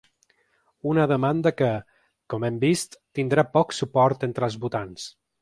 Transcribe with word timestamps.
Una 0.91 1.03
demanda 1.11 1.51
que, 1.59 1.69
com 2.35 2.47
hem 2.49 2.57
vist, 2.65 2.99
tindrà 3.21 3.45
poc 3.59 3.77
suport 3.83 4.27
entre 4.31 4.51
els 4.51 4.59
votants. 4.67 5.07